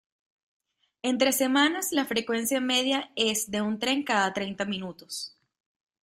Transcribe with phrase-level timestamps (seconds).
[1.03, 5.37] Entre semanas la frecuencia media es de un tren cada treinta minutos.